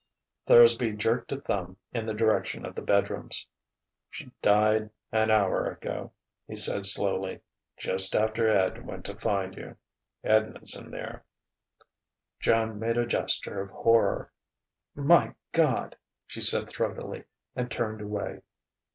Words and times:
Thursby 0.47 0.93
jerked 0.93 1.31
a 1.31 1.39
thumb 1.39 1.77
in 1.93 2.07
the 2.07 2.15
direction 2.15 2.65
of 2.65 2.73
the 2.73 2.81
bedrooms. 2.81 3.45
"She 4.09 4.31
died 4.41 4.89
an 5.11 5.29
hour 5.29 5.67
ago," 5.67 6.13
he 6.47 6.55
said 6.55 6.87
slowly, 6.87 7.41
"just 7.77 8.15
after 8.15 8.47
Ed 8.47 8.83
went 8.87 9.05
to 9.05 9.15
find 9.15 9.53
you. 9.55 9.77
Edna's 10.23 10.73
in 10.75 10.89
there." 10.89 11.23
Joan 12.39 12.79
made 12.79 12.97
a 12.97 13.05
gesture 13.05 13.61
of 13.61 13.69
horror. 13.69 14.33
"My 14.95 15.35
God!" 15.51 15.95
she 16.25 16.41
said 16.41 16.67
throatily, 16.67 17.25
and 17.55 17.69
turned 17.69 18.01
away. 18.01 18.41